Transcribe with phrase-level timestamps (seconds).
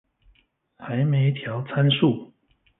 [0.77, 2.33] 還沒調參數